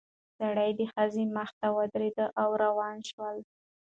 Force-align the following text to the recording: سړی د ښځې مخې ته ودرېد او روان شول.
سړی 0.37 0.69
د 0.79 0.81
ښځې 0.93 1.23
مخې 1.35 1.55
ته 1.59 1.67
ودرېد 1.77 2.17
او 2.41 2.49
روان 2.63 2.97
شول. 3.09 3.37